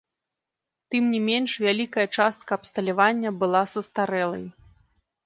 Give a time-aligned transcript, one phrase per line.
[0.93, 4.45] Тым не менш, вялікая частка абсталявання была састарэлай.